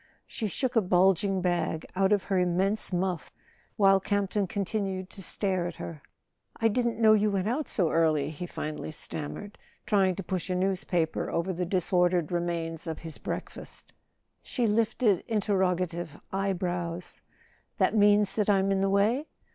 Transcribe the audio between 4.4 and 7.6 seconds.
continued to stare at her. "I didn't know you went